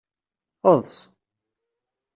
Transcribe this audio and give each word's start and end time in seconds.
Eḍs. 0.71 0.95